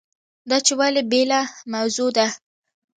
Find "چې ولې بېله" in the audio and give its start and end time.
0.65-1.41